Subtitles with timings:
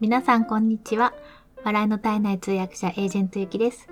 [0.00, 1.12] 皆さんこんにちは。
[1.64, 3.88] 笑いの絶えない通訳者エージェントゆきです。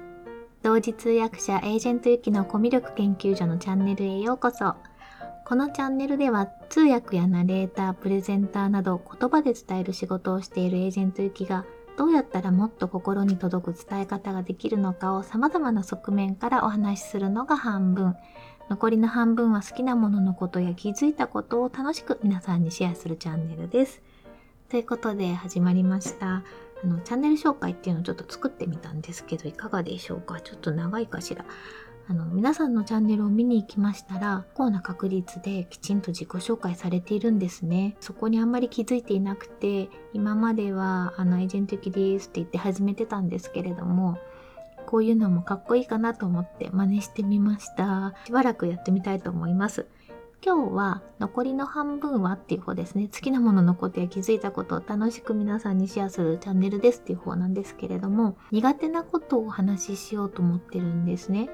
[0.62, 4.76] 同時通訳者エージェントゆきのコミュ力研究所のチャンネルへようこそ。
[5.44, 11.64] このチャンネルでは通訳やナレーター、プレゼンターなど言葉で伝える仕事をしているエージェントゆきが
[11.98, 18.14] どうやったらもっと心に届く伝え方ができるのかを様々な側面からお話しするのが半分。
[18.70, 24.00] 残りの半分は好きなもののことや気づいたことを楽しく皆さんにシェアするチャンネルです。
[24.68, 26.42] ということで始まりました。
[26.82, 30.40] あの、チャンネル紹介っていうのをちょっと作ってみたんですけど、いかがでしょうか？
[30.40, 31.44] ちょっと長いかしら。
[32.08, 37.96] あの、皆さんのチャンネルを見に行きましたら、結構な確率できちんと自己紹介されているんですね。
[38.00, 44.18] そこにあんまり気づいていなくて、今までは、あの、エージェント的ですって言って始めてたんですけれども、
[44.84, 48.14] こういうのもかっこいいかなと思って真似してみました。
[48.24, 49.86] しばらくやってみたいと思います。
[50.44, 53.08] 今日は残りの半分はっていう方ですね。
[53.12, 61.50] 好きなもののことや気づいたことを楽しく皆さんにシェアするチャンネルですっていう方なんですけれども、苦手なことをお話ししようと思ってるんですね。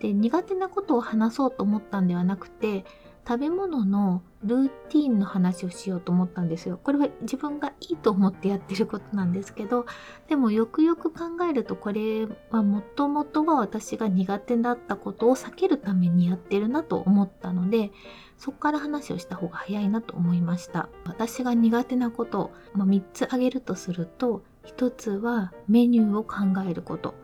[0.00, 2.84] で、苦手なことを話そうと思ったんではなくて、
[3.28, 6.80] 食べ物のルーティンの話をしようと思ったんですよ。
[6.82, 9.84] これは自分がいいと思ってやってることなんですけど、
[10.28, 17.90] でもよくよく考えるとこれはもともとは私が苦手だったことを避けるためにやってるなと思ったので、
[18.38, 20.88] そこから話をした方が早いなと思いました。
[21.04, 27.14] 私が苦手なこと、まあ、3つ挙げるとすると、1つはメニューを考えること。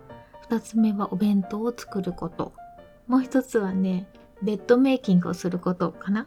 [0.51, 2.53] 2つ目はお弁当を作ること。
[3.07, 4.07] もう1つはね、
[4.45, 6.27] ベッドメイキングをすることかな？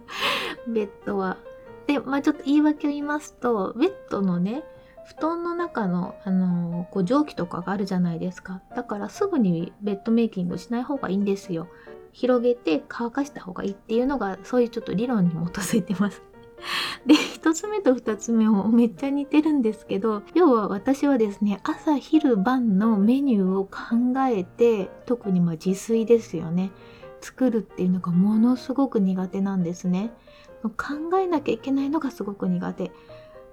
[0.68, 1.38] ベッドは。
[1.86, 4.62] で、まあちょっと言い訳を言いますと、ベッドのね、
[5.06, 8.60] 布団の中の、あのー、こう蒸気とかがあるじゃないですか。
[8.76, 11.66] だからすぐにベッドメイキングしない方がいいんですよ。
[12.12, 16.22] 広げて乾かした方がいいっていうのが、そういうちょっと理論に基づいてます。
[17.06, 26.70] で、一つ目と二つ目もめっちゃ似てるんですけど、要は私はですね、朝昼晩のメニューを考えて、特にま自炊ですよね。
[27.20, 30.10] 作るっていうのがものすごく苦手なんですね。
[30.62, 32.90] 考えなきゃいけないのがすごく苦手。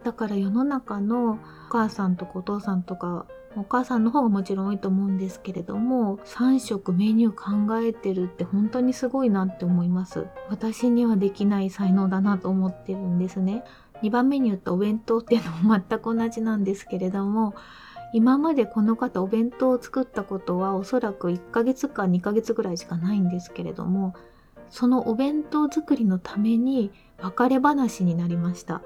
[0.04, 1.38] だから世の中のお
[1.70, 3.26] 母さんとかお父さんとか
[3.58, 13.64] お母さんの方がもちろん多いと思うんですけれども3食メニュー考えてるって本当にすごいなって思います私にはできない才能だなと思ってるんですね
[14.04, 17.56] 2番メニューとお弁当っていうのも全く同じなんですけれども
[18.16, 24.16] 今までこの方お弁当を作ったことはおそらく1ヶ月か2ヶ月ぐらいしかないんですけれども
[24.70, 28.82] そのお弁当作りのために別れ話になりました。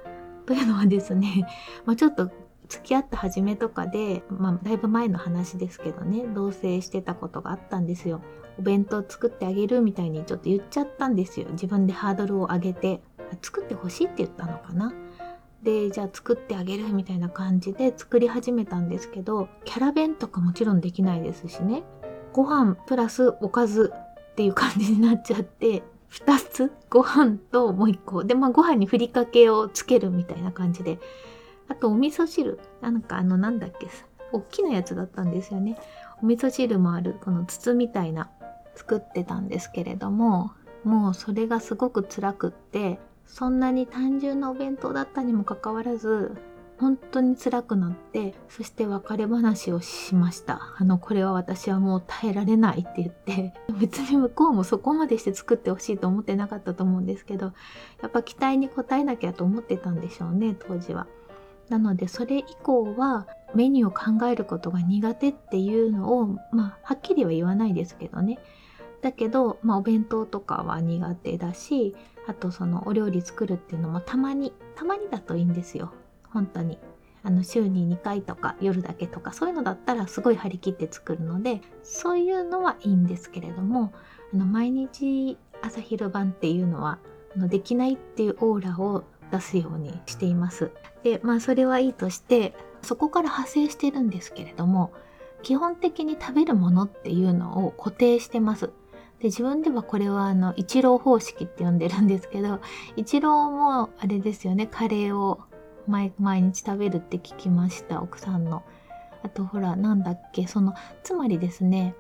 [0.48, 1.48] というのはですね、
[1.86, 2.32] まあ、ちょっと
[2.70, 8.22] 付き合った初めとかで、まあ、だいぶ前の話ですけどね同棲してたことがあったんですよ。
[8.58, 11.50] お弁当作ってあげるみたいにちょっと言っちゃったんですよ。
[11.52, 13.04] 自分でハードルを上げて
[13.44, 14.92] 作ってほしいって言ったのかな。
[15.64, 21.84] でじゃあ作ってあげるみたいな感じで作り始めたんですけどキャラ弁とかもちろんできないですしね。
[22.32, 23.92] ご飯プラスおかず
[24.32, 28.24] っていう感じになっちゃって2つご飯ともう1個。
[28.24, 31.00] でまあご飯にふりかけをつけるみたいな感じで。
[31.68, 32.60] あとお味噌汁。
[32.82, 33.88] なんかあのなんだっけ。
[34.32, 35.78] 大きなやつだったんですよね。
[36.22, 38.30] お味噌汁もあるこの筒みたいな。
[38.76, 40.52] 作ってたんですけれども
[40.86, 42.98] もうそれがすごく辛くって
[43.30, 46.36] そんなに単純なお弁当だったにもかかわらず
[46.80, 50.74] 本当に辛くなってそして別れ話をしました。
[50.78, 57.54] あのこれは私はもう耐えられないって言って別に向こうもそこまでして作ってほしいと思ってなかったと思うんですけど
[58.02, 61.08] やっぱ期待に応えなきゃと思ってたんでしょうね当時は。
[61.68, 68.40] なのでそれ以降はメニューを考えることが苦手っていうのをまあはっきりは言わないですけどね。
[69.02, 71.96] だけど、まあ、お弁当とかは苦手だし
[72.28, 75.94] あとそのお料理作るっていうのもたまにたまにだといいんですよ
[76.32, 76.78] 本当に
[77.24, 83.94] あの週に2回とか夜だけとかそういうのだったらすごい張り切って作るのでそういうのはいいんですけれども
[84.34, 87.00] あの毎日朝昼晩っていうのは
[87.36, 90.72] あのできないっていうオーラを出すようにしています。
[91.04, 94.92] でまあそれはいいとしてそこから派生してるんですけれども
[95.44, 98.72] 基本的に食べるものっていうのを固定してます。
[99.20, 102.62] で自分ではこれはあの一郎方式って呼んでるんですけど
[102.96, 105.42] 一郎もあれですよねカレーを
[105.88, 108.64] 毎日食べるって聞きました奥さんの。
[109.22, 110.74] あとほらなんだっけその
[111.04, 111.94] つまりですね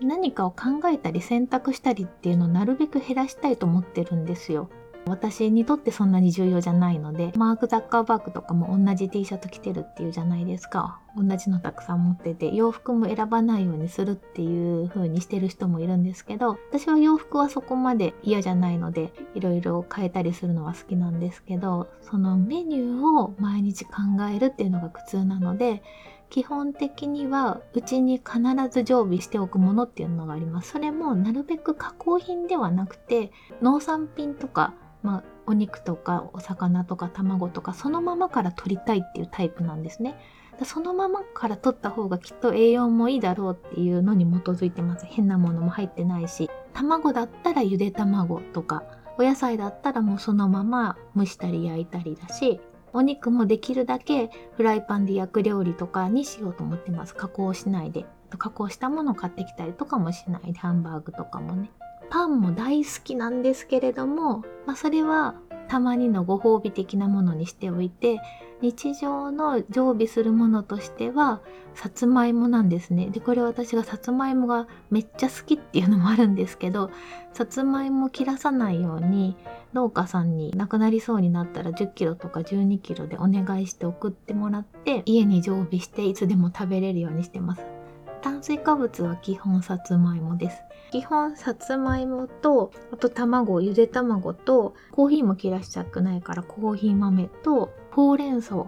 [0.00, 4.70] 何かを考えたり選択したりっていうのをなるべく減らしたいと思ってるんですよ。
[5.10, 11.00] 私にとってそんなに重要じゃないので、マーク・ザッカーバーグとかも同じ T シャツ着てるっていうじゃないですか。
[11.16, 23.92] 同じのたくさん持ってて、洋服も選ばないようにするっていう風にしてる人もいるんですけど、私は洋服はそこまで嫌じゃないので、いろいろ変えたりするのは好きなんですけど、そのメニューを毎日考
[24.32, 25.82] えるっていうのが苦痛なので、
[26.30, 28.40] 基本的にはうちに必
[28.70, 30.70] ず常備しておくものっていうのがあります。
[30.70, 40.16] それもなるべく加工品ではなくて農産品とか、まあ、お肉とかお魚とか卵とかそのままから取りたいっていうタイプなんですね。
[40.64, 45.06] そのままから取った方がきっと栄養もいいだろうっていうのに基づいてます。
[45.06, 46.50] 変なものも入ってないし。
[46.74, 48.82] 卵だったらゆで卵とか、
[49.18, 52.60] お野菜だったらもうそのまま蒸したり焼いたりだし、
[52.92, 57.14] お肉もできるだけフライパンで焼く料理とかにしようと思ってます。
[57.14, 58.04] 加工しないで。
[58.38, 61.70] 加工したものを買ってきたりとかもしないで、ハンバーグとかもね。
[62.10, 65.36] パンも大好きなんですけれども、まあ、それは
[65.68, 68.20] たまにのご褒美的なものにしておいて、
[68.60, 71.40] 日常の常備するものとしては、
[71.74, 73.08] さつまいもなんですね。
[73.08, 76.90] で、これ私がさつまいもがめっちゃ好きっていうのもあるんですけど、
[77.32, 79.36] さつまいも切らさないように、
[79.72, 87.79] 農家さんに亡くなりそうになったら10キロとか12キロでお願いして送ってもらって、家に常備していつでも食べれるようにしてます。
[88.22, 90.62] 炭水化物は基本さつまいもです。
[90.92, 98.66] 基本さつまいもと、あと卵、ゆで卵と、コーヒーも切らしちゃくないからコーヒー豆と、ほうれん草。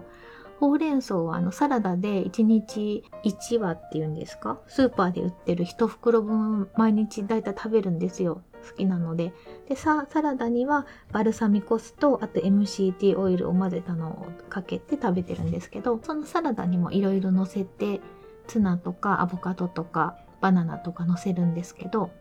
[0.59, 4.59] ほうれん草はあのサラダで1日1羽っていうんですか？
[4.67, 8.43] スーパーで売ってる1袋分毎日だいたい食べるんですよ。
[8.65, 9.33] 好きなので。
[9.67, 17.99] で、サラダにはバルサミコ酢とあと MCT オイルを混ぜたのをかけて食べてるんですけど、そのサラダにもいろいろ乗せて、
[18.47, 22.11] ツナとかアボカドとかバナナとか乗せるんですけど、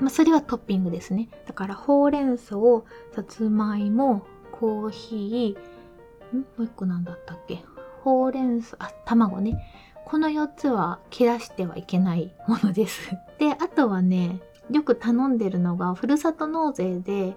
[0.00, 1.28] まあ、それはトッピングですね。
[1.46, 2.56] だからほうれん草、
[3.14, 6.40] さつまいも、コーヒー、ん？
[6.40, 7.64] もう一個なんだったっけ？
[8.02, 9.58] ほうれん草、あ、卵ね。
[10.04, 13.10] この4つは切らしてはいけないものです。
[13.38, 14.40] で、あとはね、
[14.70, 17.36] よく頼んでるのが、ふるさと納税で、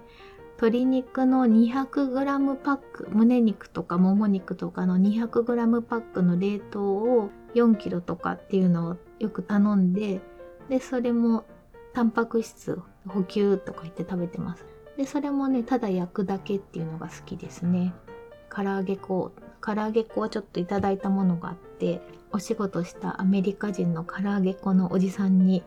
[0.56, 10.20] 鶏肉の 200g パック、胸肉とかもも肉とかの 200g パックの冷凍を4キロとかっていうのをよく頼んで、
[10.68, 11.44] で、それも
[11.92, 14.66] タンパク質補給とか言って食べてます。
[14.96, 17.92] で、それもね、ただ焼くだけっていうのが好きですね。
[18.54, 22.00] 唐揚げ粉、唐揚げ粉はちょっといただいたものがあって、
[22.32, 25.62] お仕事したアメリカ人の唐揚げ粉のおじさんに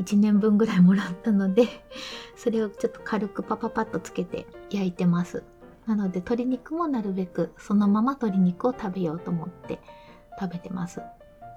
[0.00, 1.66] 1年分ぐらいもらったので、
[2.36, 5.44] それをちょっと軽くパパパッとつけて焼いてます。
[5.86, 9.80] なので鶏肉もなるべくそのまま鶏肉を食べようと思って
[10.38, 11.00] 食べてます。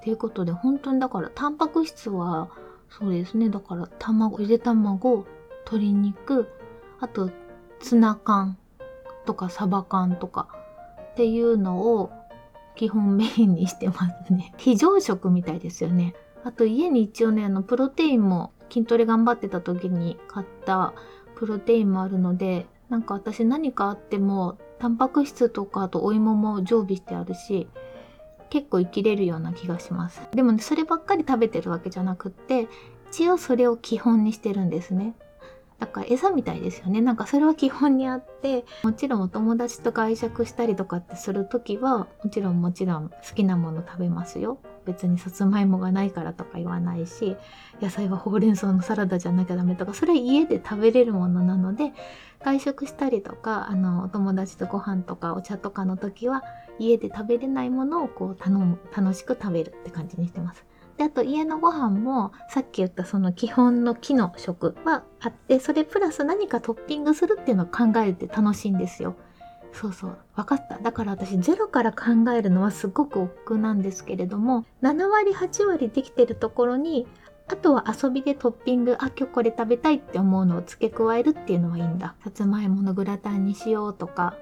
[0.03, 2.50] ということで、本当にだから、タンパク質は、
[2.89, 5.25] そうですね、だから、卵、ゆで卵、
[5.65, 6.48] 鶏肉、
[7.00, 7.30] あと、
[7.80, 8.57] ツナ缶
[9.25, 10.48] とかサバ缶とか
[11.12, 12.12] っていうのを
[12.75, 13.95] 基本メインにしてま
[14.25, 14.53] すね。
[14.57, 16.15] 非常食みたいですよね。
[16.44, 20.94] あと家に一応ね、あの、プロテインも筋トレ頑張ってた時に買った
[21.36, 27.68] プロテインもあるので、なんか私何かあっても、タンパク質とかあとお芋も常備してあるし、
[28.51, 30.21] 結構生きれるような気がします。
[30.33, 32.68] でもね、そればっかり食べてるわけじゃなくって、
[33.09, 35.15] 一応それを基本にしてるんですね。
[35.80, 37.01] だから餌みたいですよね。
[37.01, 44.59] なんかそれは基本にあって、もちろんお友達と外食したりとかってするときは、もちろんもちろん好きなもの食べますよ。
[44.86, 47.36] 別にさつまいもがないからとか言わないし、
[47.81, 51.94] 野菜はほうれん草のサラダじゃなきゃダメとか、それ家で食べれるものなので、
[52.44, 56.44] 外食したりとか、あの、お友達とご飯とかお茶とかの時は、
[56.80, 60.65] 家で食べれないものをこう頼む、楽しく食べるって感じにしてます。
[60.98, 69.15] で、あと家のご飯も、さっき言ったその基本の木の食はあって、それプラス何かトッピングするっていうのを考えて楽しいんですよ。
[69.74, 70.18] そうそう。
[70.36, 70.80] 分かった。
[70.80, 77.08] だから私ゼロから考えるのはすごく億劫なんですけれども、7割8割できてるところに、
[77.48, 82.15] あとは遊びでトッピング、あ、今日これ食べたいって思うのを付け加えるっていうのはいいんだ。
[82.24, 84.36] さつまいものグラタンにしようとか、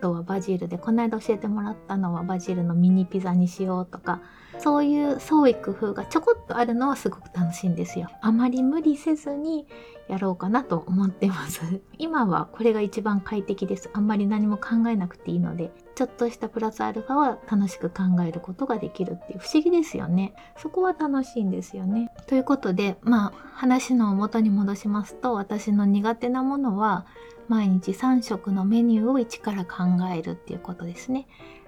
[0.00, 4.20] とはバジルで、この間教えてもらったのはバジルのミニピザにしようとか、
[4.58, 8.08] そういう創意工夫がちょこっとあるのはすごく楽しいんですよ。
[8.20, 9.66] あまり無理せずに
[10.08, 11.80] やろうかなと思ってます。
[11.98, 13.90] 今はこれが一番快適です。
[13.92, 20.34] あんまり何も考えなくていいので、ちょっとしたプラスアルファは楽しく考えることができるっていう不思議ですよね。
[20.56, 22.10] そこは楽しいんですよね。
[22.26, 27.06] ということで、まあ話の元に戻しますと、私の苦手なものは
[27.50, 29.82] 毎日3食のメニューを一から考
[30.14, 31.26] えるっていうことですね。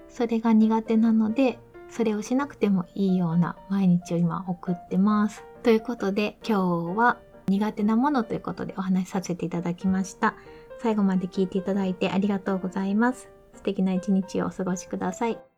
[0.09, 1.59] それが苦手なので、
[1.91, 5.43] それをしなくてもいいような毎日を今送ってます。
[5.65, 10.37] ということで今日は苦手なものということでお話しさせていただきました。
[10.81, 13.29] 最後まで聞いていただいてありがとうございます。
[13.53, 15.52] 素敵な一日をお過ごしください。